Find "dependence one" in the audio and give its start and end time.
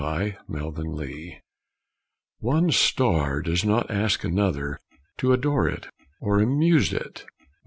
0.77-2.71